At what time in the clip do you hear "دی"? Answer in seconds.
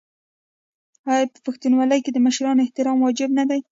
3.49-3.59